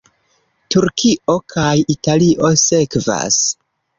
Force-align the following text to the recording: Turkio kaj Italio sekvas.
Turkio 0.75 1.35
kaj 1.53 1.75
Italio 1.95 2.51
sekvas. 2.65 3.39